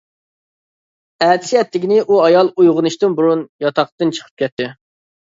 [1.25, 4.77] ئەتىسى ئەتىگىنى ئۇ ئايال ئويغىنىشتىن بۇرۇن ياتاقتىن چىقىپ كەتتى.